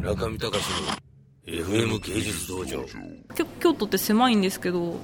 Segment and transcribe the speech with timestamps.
[0.00, 0.64] 中見隆
[1.46, 2.84] の FM 芸術道場。
[3.60, 4.96] 京都って狭いんですけど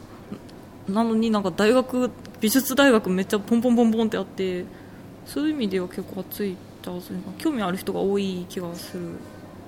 [0.88, 4.64] なのになんか大学美術大学めっちゃポンポンポンポンってあって
[5.26, 9.08] そういう意味では結構暑いっちゃ暑いな興味ある人が多い気がする。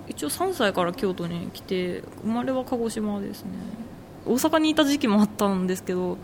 [0.09, 3.51] 一応3歳から京都に来て生まれは鹿児島ですね。
[4.25, 6.17] 大阪にいた時期もあったんですけどう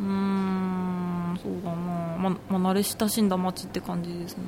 [0.00, 1.76] ーんそうだな。
[2.18, 4.42] ままあ慣れ親しんだ街って感じですね。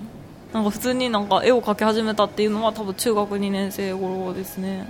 [0.57, 4.89] なんか普通になんか絵を描き始めたっていうのは多分中学2年生頃ですね。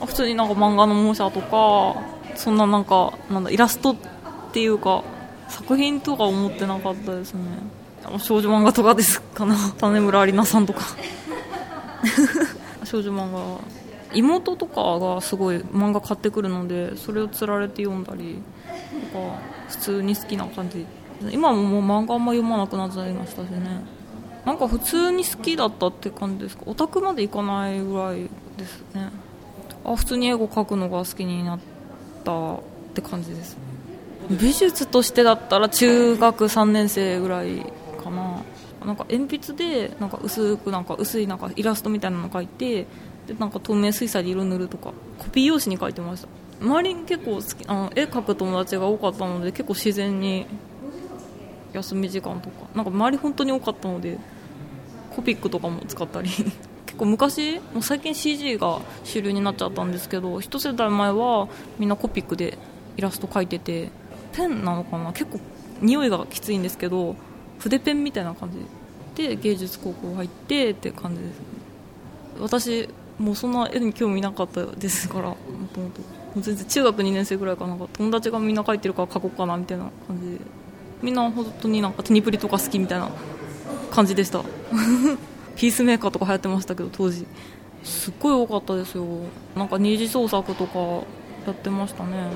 [0.00, 2.02] 普通になんか漫画の模写とか
[2.34, 3.96] そんななんかなんだイラストっ
[4.54, 5.04] ていうか
[5.50, 7.42] 作品とか思ってなかったですね。
[8.20, 9.54] 少女漫画とかですかな。
[9.76, 10.80] 種村有奈さんとか。
[12.84, 13.60] 少女漫画
[14.14, 18.40] 妹とかがすごい漫画買ってくるのでそれをつられて読んだり
[19.12, 20.86] とか普通に好きな感じ。
[21.32, 23.97] 今ももう漫画あんま読まなくなっちゃいましたしね。
[24.44, 26.62] なんか普通に好きだったって感じですか？
[26.66, 29.10] オタクまでいかないぐらいですね。
[29.84, 31.58] あ普通に絵を描くのが好きになっ
[32.24, 32.60] たっ
[32.94, 33.56] て感じです。
[34.30, 37.64] 美術としてだったら中学3年生ぐらい
[38.02, 38.42] かな。
[38.84, 42.86] なんか鉛筆でなんか薄くなんか薄いなんかイラストみたいなの描いて
[43.26, 46.28] でなんか透明水彩で色塗るとかコピー用紙に描いてました。
[46.60, 50.46] 周りに結構好きあの絵描く友達が多かったので結構自然に
[51.72, 54.18] 休み時間とかなんか周り本当に多かったので
[55.14, 56.30] コピックとかも使ったり。
[56.88, 61.46] 結構昔もう最近 CG が主流になっちゃったんですけど一世代前は
[61.78, 62.56] みんなコピックで
[62.96, 63.90] イラスト描いてて
[64.32, 65.12] ペンなのかな？
[65.12, 65.38] 結構
[65.82, 67.14] 匂いがきついんですけど
[67.58, 68.58] 筆ペンみたいな感じ。
[69.28, 71.44] で芸術高校入ってって感じですね。
[72.40, 72.88] 私
[73.18, 75.36] もうそんな絵に興味なかったですからも
[75.74, 76.00] ともと。
[76.40, 80.57] 全然中学2年生ぐらいかなんか友達がみんな描いてるから描こうかなみたいな感じで。
[81.02, 83.10] みんな本当になんかテニプリとか好きみたいな
[83.90, 84.42] 感じでした。
[85.56, 87.26] ピースメーカーとか流行ってましたけど当時。
[87.84, 89.04] すっごい多かったですよ。
[89.56, 90.78] なんか二次創作とか
[91.46, 92.30] やってましたね。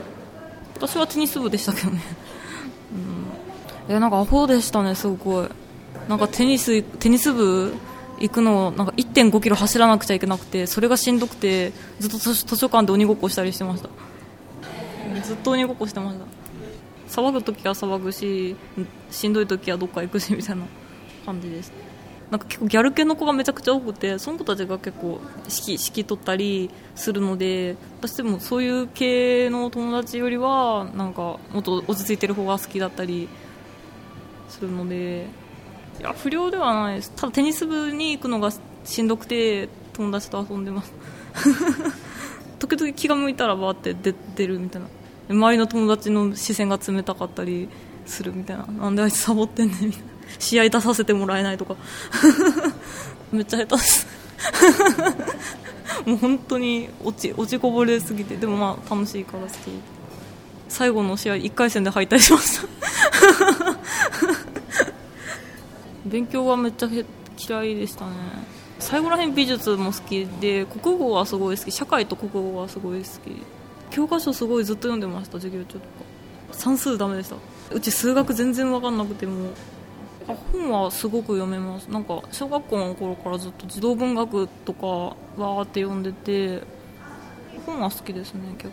[0.75, 2.01] 私はテニス部でしたけどね、
[3.89, 5.49] うん、えなんかアホでしたねすごい。
[6.09, 7.75] なんかテニステニス部
[8.19, 13.89] 行くのなんか1 5キロ走らなくちゃいけなくてそれがしんどくてずっと図書館で鬼ごっこしたりしてました。
[15.23, 16.42] ずっと鬼ごっこしてました。
[17.13, 18.57] 騒ぐ時は騒ぐし
[19.11, 20.65] しんどい時はどっか行くしみたいな
[21.27, 21.73] 感じです。
[22.31, 33.29] なんか結構ギャル系の子がめちゃくちゃ多くてその子たちが結構指揮指揮取ったりするので私でもそういう系の友達よりはなんかもっと落ち着いてる方が好きだったり
[34.49, 35.27] するので
[36.01, 37.13] いや不良ではないです。
[37.15, 38.51] ただテニス部に行くのが
[38.85, 40.95] しんどくて友達と遊んでます。
[42.59, 44.89] 時々気が向いたらバーって出てるみたいな。
[45.33, 47.69] 周りの友達の視線が冷たかったり
[48.07, 48.67] するみたいな。
[48.67, 50.07] なんであいつサボってんねんみたいな。
[50.39, 51.77] 試合出させてもらえないとか。
[53.33, 54.07] めっちゃ下手です。
[56.07, 58.37] もう本当に落ち落ちこぼれすぎて。
[58.37, 59.53] でもまあ楽しいから好き。
[60.69, 62.69] 最後の試合1回戦で敗退しました。
[66.07, 68.13] 勉強はめっちゃ嫌いでしたね。
[68.79, 71.71] 最後らへん美術も好きで国語はすごい好き。
[71.71, 73.09] 社会と国語はすごい好き。
[73.93, 75.85] 教科書すごいずっと読んでました授業中とか。
[76.53, 77.37] 算数ダメでした。
[77.71, 79.51] うち数学全然分かんなくても
[80.29, 81.87] あ本はすごく読めます。
[81.87, 86.63] なんか小学校の頃からずっと児童文学とかわーって読んでて
[87.67, 88.71] 本は好きですね結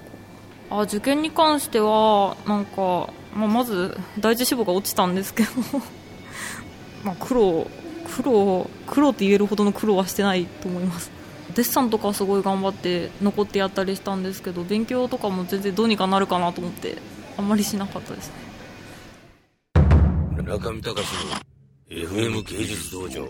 [0.69, 0.77] 構。
[0.79, 5.49] あ受験に関してはなんか、まあ、まず第一志望が落ちたんですけど。
[7.03, 7.67] まあ苦労
[8.15, 11.18] 苦労苦労って言えるほどの苦労はしてないと思います。
[11.55, 16.97] デッサンとかすごい頑張って残ってやったりしたんですけど勉強とかも全然どうにかなるかなと思って
[17.37, 18.49] あんまりしなかったですね。
[20.43, 21.49] 中見隆の
[21.89, 23.27] FM 芸術道場。